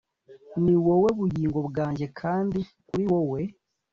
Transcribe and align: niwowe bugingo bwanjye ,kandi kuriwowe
niwowe 0.63 1.09
bugingo 1.17 1.59
bwanjye 1.67 2.05
,kandi 2.19 2.59
kuriwowe 2.87 3.39